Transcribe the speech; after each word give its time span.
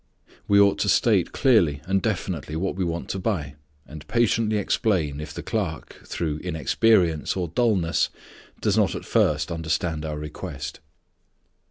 We 0.47 0.59
ought 0.59 0.79
to 0.79 0.89
state 0.89 1.31
clearly 1.31 1.83
and 1.85 2.01
definitely 2.01 2.55
what 2.55 2.73
we 2.75 2.83
want 2.83 3.07
to 3.09 3.19
buy, 3.19 3.53
and 3.85 4.07
patiently 4.07 4.57
explain 4.57 5.21
if 5.21 5.31
the 5.31 5.43
clerk, 5.43 6.01
through 6.07 6.39
inexperience 6.39 7.37
or 7.37 7.49
dulness, 7.49 8.09
does 8.61 8.75
not 8.75 8.95
at 8.95 9.05
first 9.05 9.51
understand 9.51 10.03
our 10.03 10.17
request. 10.17 10.79